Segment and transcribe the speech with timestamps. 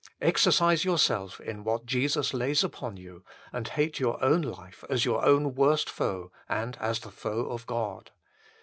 [0.19, 5.23] Exercise yourself in what Jesus lays upon you, and hate your own life as your
[5.23, 8.09] own worst foe and as the foe of God.